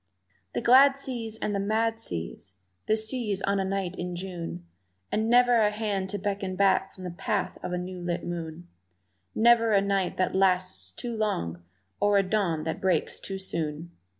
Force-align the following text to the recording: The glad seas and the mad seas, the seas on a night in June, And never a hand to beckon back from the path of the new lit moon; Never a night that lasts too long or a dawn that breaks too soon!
The 0.53 0.61
glad 0.61 0.97
seas 0.97 1.37
and 1.37 1.53
the 1.53 1.59
mad 1.59 1.99
seas, 1.99 2.55
the 2.87 2.97
seas 2.97 3.43
on 3.43 3.59
a 3.59 3.63
night 3.63 3.95
in 3.97 4.15
June, 4.15 4.65
And 5.11 5.29
never 5.29 5.57
a 5.57 5.69
hand 5.69 6.09
to 6.09 6.17
beckon 6.17 6.55
back 6.55 6.91
from 6.95 7.03
the 7.03 7.11
path 7.11 7.59
of 7.61 7.69
the 7.69 7.77
new 7.77 7.99
lit 8.01 8.25
moon; 8.25 8.67
Never 9.35 9.73
a 9.73 9.79
night 9.81 10.17
that 10.17 10.33
lasts 10.33 10.89
too 10.89 11.15
long 11.15 11.61
or 11.99 12.17
a 12.17 12.23
dawn 12.23 12.63
that 12.63 12.81
breaks 12.81 13.19
too 13.19 13.37
soon! 13.37 13.91